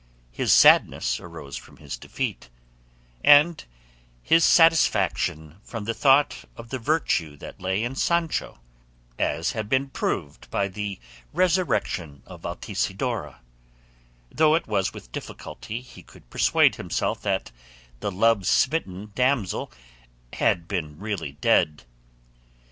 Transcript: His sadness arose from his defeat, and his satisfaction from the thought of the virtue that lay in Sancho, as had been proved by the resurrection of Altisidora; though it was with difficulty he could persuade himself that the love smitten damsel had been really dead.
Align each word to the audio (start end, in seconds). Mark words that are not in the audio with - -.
His 0.31 0.51
sadness 0.51 1.19
arose 1.19 1.57
from 1.57 1.77
his 1.77 1.95
defeat, 1.95 2.49
and 3.23 3.63
his 4.23 4.43
satisfaction 4.43 5.59
from 5.63 5.83
the 5.85 5.93
thought 5.93 6.45
of 6.57 6.69
the 6.69 6.79
virtue 6.79 7.37
that 7.37 7.61
lay 7.61 7.83
in 7.83 7.93
Sancho, 7.93 8.59
as 9.19 9.51
had 9.51 9.69
been 9.69 9.89
proved 9.89 10.49
by 10.49 10.69
the 10.69 10.97
resurrection 11.33 12.23
of 12.25 12.41
Altisidora; 12.47 13.41
though 14.31 14.55
it 14.55 14.65
was 14.65 14.91
with 14.91 15.11
difficulty 15.11 15.81
he 15.81 16.01
could 16.01 16.27
persuade 16.31 16.77
himself 16.77 17.21
that 17.21 17.51
the 17.99 18.09
love 18.11 18.47
smitten 18.47 19.11
damsel 19.13 19.71
had 20.33 20.67
been 20.67 20.97
really 20.97 21.33
dead. 21.33 21.83